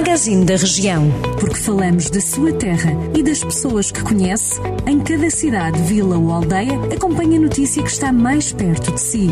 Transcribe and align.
Magazine 0.00 0.46
da 0.46 0.56
Região. 0.56 1.12
Porque 1.38 1.58
falamos 1.58 2.08
da 2.08 2.22
sua 2.22 2.54
terra 2.54 2.90
e 3.14 3.22
das 3.22 3.44
pessoas 3.44 3.92
que 3.92 4.02
conhece, 4.02 4.58
em 4.86 4.98
cada 4.98 5.28
cidade, 5.28 5.78
vila 5.82 6.16
ou 6.16 6.32
aldeia, 6.32 6.80
acompanhe 6.90 7.36
a 7.36 7.40
notícia 7.40 7.82
que 7.82 7.90
está 7.90 8.10
mais 8.10 8.50
perto 8.50 8.92
de 8.92 8.98
si. 8.98 9.28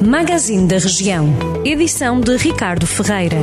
Magazine 0.00 0.68
da 0.68 0.78
Região. 0.78 1.28
Edição 1.64 2.20
de 2.20 2.36
Ricardo 2.36 2.86
Ferreira. 2.86 3.36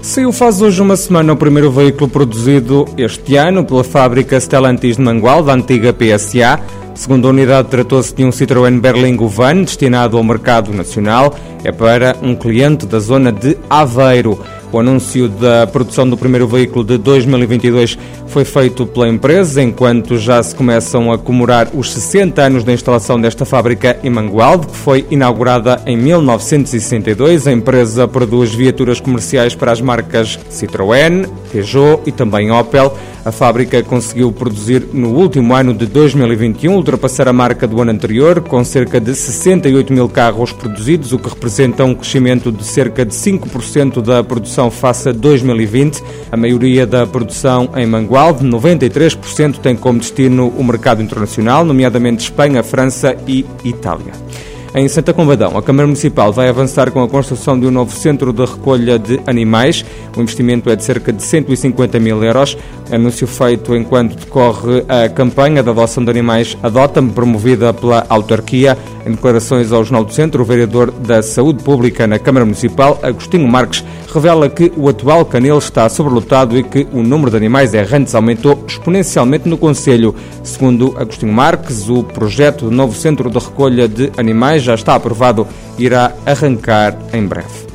Saiu 0.00 0.32
faz 0.32 0.62
hoje 0.62 0.80
uma 0.80 0.96
semana 0.96 1.34
o 1.34 1.36
primeiro 1.36 1.70
veículo 1.70 2.08
produzido 2.08 2.86
este 2.96 3.36
ano 3.36 3.66
pela 3.66 3.84
fábrica 3.84 4.40
Stellantis 4.40 4.96
de 4.96 5.02
Mangual, 5.02 5.42
da 5.42 5.52
antiga 5.52 5.92
PSA. 5.92 6.58
Segundo 6.98 7.28
a 7.28 7.30
unidade, 7.30 7.68
tratou-se 7.68 8.12
de 8.12 8.24
um 8.24 8.30
Citroën 8.30 8.80
Berlingo 8.80 9.28
Van 9.28 9.62
destinado 9.62 10.16
ao 10.16 10.24
mercado 10.24 10.72
nacional. 10.72 11.32
É 11.62 11.70
para 11.70 12.16
um 12.20 12.34
cliente 12.34 12.86
da 12.86 12.98
zona 12.98 13.30
de 13.30 13.56
Aveiro. 13.70 14.44
O 14.70 14.78
anúncio 14.78 15.28
da 15.28 15.66
produção 15.66 16.08
do 16.08 16.14
primeiro 16.14 16.46
veículo 16.46 16.84
de 16.84 16.98
2022 16.98 17.98
foi 18.26 18.44
feito 18.44 18.84
pela 18.84 19.08
empresa, 19.08 19.62
enquanto 19.62 20.18
já 20.18 20.42
se 20.42 20.54
começam 20.54 21.10
a 21.10 21.16
comemorar 21.16 21.70
os 21.72 21.90
60 21.90 22.42
anos 22.42 22.64
da 22.64 22.72
instalação 22.74 23.18
desta 23.18 23.46
fábrica 23.46 23.98
em 24.04 24.10
Mangualde, 24.10 24.66
que 24.66 24.76
foi 24.76 25.06
inaugurada 25.10 25.80
em 25.86 25.96
1962. 25.96 27.46
A 27.46 27.52
empresa 27.52 28.06
produz 28.06 28.54
viaturas 28.54 29.00
comerciais 29.00 29.54
para 29.54 29.72
as 29.72 29.80
marcas 29.80 30.38
Citroën, 30.50 31.26
Peugeot 31.50 32.02
e 32.04 32.12
também 32.12 32.50
Opel. 32.50 32.94
A 33.24 33.32
fábrica 33.32 33.82
conseguiu 33.82 34.32
produzir 34.32 34.88
no 34.92 35.10
último 35.10 35.54
ano 35.54 35.74
de 35.74 35.84
2021, 35.84 36.74
ultrapassar 36.74 37.28
a 37.28 37.32
marca 37.32 37.66
do 37.66 37.80
ano 37.80 37.90
anterior, 37.90 38.40
com 38.40 38.64
cerca 38.64 38.98
de 38.98 39.14
68 39.14 39.92
mil 39.92 40.08
carros 40.08 40.52
produzidos, 40.52 41.12
o 41.12 41.18
que 41.18 41.28
representa 41.28 41.84
um 41.84 41.94
crescimento 41.94 42.50
de 42.50 42.64
cerca 42.64 43.04
de 43.04 43.14
5% 43.14 44.00
da 44.00 44.24
produção 44.24 44.57
face 44.70 45.10
a 45.10 45.12
2020. 45.12 46.02
A 46.32 46.36
maioria 46.36 46.86
da 46.86 47.06
produção 47.06 47.70
em 47.76 47.86
Mangualde, 47.86 48.44
93%, 48.44 49.58
tem 49.58 49.76
como 49.76 50.00
destino 50.00 50.48
o 50.48 50.64
mercado 50.64 51.00
internacional, 51.00 51.64
nomeadamente 51.64 52.24
Espanha, 52.24 52.62
França 52.62 53.16
e 53.26 53.46
Itália. 53.64 54.27
Em 54.74 54.86
Santa 54.86 55.14
Combadão, 55.14 55.56
a 55.56 55.62
Câmara 55.62 55.86
Municipal 55.86 56.30
vai 56.30 56.46
avançar 56.46 56.90
com 56.90 57.02
a 57.02 57.08
construção 57.08 57.58
de 57.58 57.66
um 57.66 57.70
novo 57.70 57.96
centro 57.96 58.34
de 58.34 58.44
recolha 58.44 58.98
de 58.98 59.18
animais. 59.26 59.82
O 60.14 60.20
investimento 60.20 60.68
é 60.68 60.76
de 60.76 60.84
cerca 60.84 61.10
de 61.10 61.22
150 61.22 61.98
mil 61.98 62.22
euros. 62.22 62.56
Anúncio 62.92 63.26
feito 63.26 63.74
enquanto 63.74 64.14
decorre 64.16 64.84
a 64.86 65.08
campanha 65.08 65.62
da 65.62 65.70
adoção 65.70 66.04
de 66.04 66.10
animais 66.10 66.56
Adota-me, 66.62 67.10
promovida 67.12 67.72
pela 67.72 68.04
autarquia. 68.10 68.76
Em 69.06 69.12
declarações 69.12 69.72
ao 69.72 69.82
Jornal 69.84 70.04
do 70.04 70.12
Centro, 70.12 70.42
o 70.42 70.44
vereador 70.44 70.90
da 70.90 71.22
Saúde 71.22 71.64
Pública 71.64 72.06
na 72.06 72.18
Câmara 72.18 72.44
Municipal, 72.44 72.98
Agostinho 73.02 73.48
Marques, 73.48 73.82
revela 74.12 74.50
que 74.50 74.70
o 74.76 74.88
atual 74.88 75.24
canil 75.24 75.58
está 75.58 75.88
sobrelotado 75.88 76.58
e 76.58 76.62
que 76.62 76.86
o 76.92 77.02
número 77.02 77.30
de 77.30 77.36
animais 77.36 77.72
errantes 77.72 78.14
aumentou 78.14 78.64
exponencialmente 78.66 79.48
no 79.48 79.56
Conselho. 79.56 80.14
Segundo 80.42 80.94
Agostinho 80.98 81.32
Marques, 81.32 81.88
o 81.88 82.02
projeto 82.02 82.66
do 82.66 82.70
novo 82.70 82.94
centro 82.94 83.30
de 83.30 83.38
recolha 83.38 83.88
de 83.88 84.10
animais 84.16 84.67
já 84.68 84.74
está 84.74 84.94
aprovado 84.94 85.46
irá 85.78 86.12
arrancar 86.26 86.96
em 87.12 87.26
breve. 87.26 87.68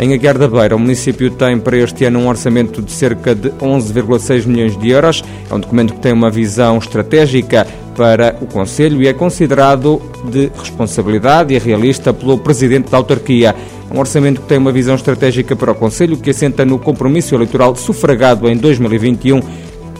Em 0.00 0.14
Aguiar 0.14 0.38
da 0.38 0.48
Beira, 0.48 0.74
o 0.74 0.78
município 0.78 1.30
tem 1.30 1.58
para 1.58 1.76
este 1.76 2.06
ano 2.06 2.20
um 2.20 2.28
orçamento 2.28 2.80
de 2.80 2.90
cerca 2.90 3.34
de 3.34 3.50
11,6 3.50 4.46
milhões 4.46 4.76
de 4.76 4.88
euros. 4.88 5.22
É 5.48 5.54
um 5.54 5.60
documento 5.60 5.92
que 5.92 6.00
tem 6.00 6.12
uma 6.12 6.30
visão 6.30 6.78
estratégica 6.78 7.66
para 7.94 8.34
o 8.40 8.46
Conselho 8.46 9.02
e 9.02 9.06
é 9.06 9.12
considerado 9.12 10.00
de 10.24 10.50
responsabilidade 10.58 11.54
e 11.54 11.58
realista 11.58 12.14
pelo 12.14 12.38
Presidente 12.38 12.90
da 12.90 12.96
Autarquia. 12.96 13.54
Um 13.92 13.98
orçamento 13.98 14.40
que 14.40 14.48
tem 14.48 14.56
uma 14.56 14.72
visão 14.72 14.94
estratégica 14.94 15.54
para 15.54 15.72
o 15.72 15.74
Conselho 15.74 16.16
que 16.16 16.30
assenta 16.30 16.64
no 16.64 16.78
compromisso 16.78 17.34
eleitoral 17.34 17.76
sufragado 17.76 18.48
em 18.48 18.56
2021 18.56 19.40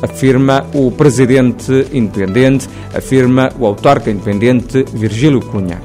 afirma 0.02 0.66
o 0.72 0.90
presidente 0.90 1.86
independente, 1.92 2.68
afirma 2.94 3.52
o 3.58 3.66
autarca 3.66 4.10
independente 4.10 4.84
Virgílio 4.92 5.40
Cunha. 5.40 5.80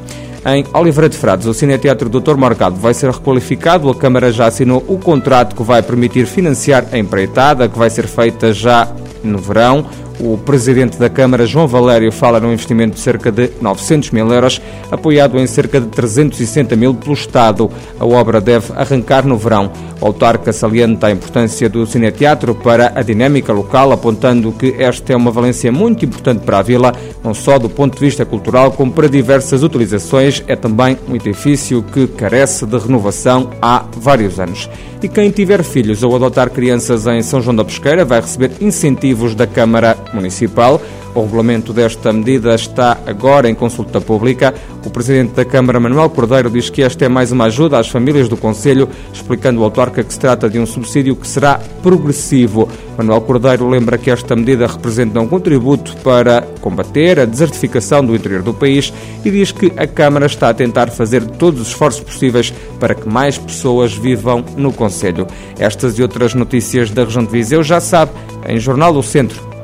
Em 0.48 0.64
Oliveira 0.76 1.10
de 1.10 1.18
Frades, 1.18 1.48
o 1.48 1.56
Cineteatro 1.56 2.08
Dr. 2.08 2.36
Morgado 2.36 2.76
vai 2.76 2.94
ser 2.94 3.10
requalificado. 3.10 3.90
A 3.90 3.96
Câmara 3.96 4.32
já 4.32 4.46
assinou 4.46 4.86
o 4.88 5.00
contrato 5.00 5.56
que 5.56 5.64
vai 5.64 5.82
permitir 5.82 6.28
financiar 6.28 6.86
a 6.92 7.00
empreitada, 7.00 7.68
que 7.68 7.76
vai 7.76 7.90
ser 7.90 8.06
feita 8.06 8.54
já 8.54 8.88
no 9.24 9.40
verão. 9.40 9.88
O 10.20 10.38
presidente 10.38 10.98
da 10.98 11.10
Câmara, 11.10 11.46
João 11.46 11.68
Valério, 11.68 12.12
fala 12.12 12.40
num 12.40 12.54
investimento 12.54 12.96
de 12.96 13.02
cerca 13.02 13.32
de 13.32 13.52
900 13.62 14.12
mil 14.12 14.32
euros, 14.32 14.62
apoiado 14.90 15.38
em 15.38 15.46
cerca 15.46 15.80
de 15.82 15.88
360 15.88 16.76
mil 16.76 16.94
pelo 16.94 17.14
Estado. 17.14 17.70
A 18.00 18.06
obra 18.06 18.40
deve 18.40 18.72
arrancar 18.76 19.26
no 19.26 19.38
verão. 19.38 19.72
O 20.00 20.06
autarca 20.06 20.54
salienta 20.54 21.08
a 21.08 21.12
importância 21.12 21.68
do 21.68 21.86
cineteatro 21.86 22.56
para 22.56 22.94
a 22.96 23.02
dinâmica 23.02 23.52
local, 23.52 23.92
apontando 23.92 24.54
que 24.54 24.76
esta 24.80 25.12
é 25.12 25.16
uma 25.16 25.32
valência 25.32 25.72
muito 25.72 26.06
importante 26.06 26.44
para 26.46 26.60
a 26.60 26.62
vila, 26.62 26.94
não 27.24 27.34
só 27.34 27.60
do 27.60 27.70
ponto 27.70 27.96
de 27.96 28.00
vista 28.00 28.26
cultural, 28.26 28.72
como 28.72 28.94
para 28.94 29.10
diversas 29.10 29.64
utilizações. 29.64 30.44
É 30.48 30.56
também 30.56 30.98
um 31.10 31.16
edifício 31.16 31.84
que 31.84 32.08
carece 32.08 32.66
de 32.66 32.78
renovação 32.78 33.50
há 33.62 33.84
vários 33.98 34.40
anos. 34.40 34.70
E 35.04 35.10
quem 35.10 35.30
tiver 35.30 35.64
filhos 35.64 36.04
ou 36.04 36.16
adotar 36.16 36.50
crianças 36.50 37.06
em 37.06 37.22
São 37.22 37.42
João 37.42 37.56
da 37.56 37.66
Pesqueira 37.66 38.06
vai 38.06 38.22
receber 38.22 38.52
incentivos 38.62 39.36
da 39.36 39.46
Câmara 39.46 39.98
Municipal. 40.14 40.82
O 41.16 41.22
regulamento 41.22 41.72
desta 41.72 42.12
medida 42.12 42.54
está 42.54 42.98
agora 43.06 43.50
em 43.50 43.56
consulta 43.56 44.02
pública. 44.02 44.54
O 44.86 44.90
Presidente 44.90 45.32
da 45.32 45.46
Câmara, 45.46 45.80
Manuel 45.80 46.10
Cordeiro, 46.10 46.50
diz 46.50 46.70
que 46.70 46.84
esta 46.84 47.06
é 47.06 47.10
mais 47.10 47.32
uma 47.32 47.46
ajuda 47.46 47.80
às 47.80 47.88
famílias 47.88 48.28
do 48.28 48.36
Conselho, 48.36 48.90
explicando 49.14 49.60
ao 49.60 49.66
autarca 49.66 50.04
que 50.04 50.12
se 50.12 50.20
trata 50.20 50.50
de 50.50 50.60
um 50.60 50.66
subsídio 50.66 51.16
que 51.16 51.26
será 51.26 51.60
progressivo. 51.82 52.68
Manuel 52.98 53.22
Cordeiro 53.22 53.70
lembra 53.70 53.98
que 53.98 54.12
esta 54.12 54.36
medida 54.36 54.68
representa 54.68 55.22
um 55.22 55.28
contributo 55.28 55.96
para 56.04 56.42
combater 56.60 57.20
a 57.20 57.26
desertificação 57.26 58.06
do 58.06 58.14
interior 58.14 58.44
do 58.44 58.54
país 58.54 58.94
e 59.24 59.32
diz 59.32 59.54
que 59.54 59.72
a 59.78 59.88
Câmara 59.88 60.26
está 60.26 60.50
a 60.50 60.54
tentar 60.54 60.90
fazer 60.90 61.24
todos 61.26 61.62
os 61.62 61.68
esforços 61.70 62.02
possíveis 62.02 62.54
para 62.78 62.94
que 62.94 63.08
mais 63.08 63.38
pessoas 63.38 63.94
vivam 63.94 64.44
no 64.58 64.74
Conselho. 64.74 65.26
Estas 65.58 65.98
e 65.98 66.02
outras 66.02 66.34
notícias 66.34 66.92
da 66.92 67.06
região 67.06 67.24
de 67.24 67.32
Viseu 67.32 67.64
já 67.64 67.80
sabe 67.80 68.12
em 68.48 68.60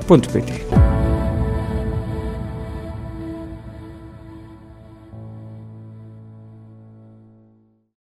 jornaldocentro.pt. 0.07 0.81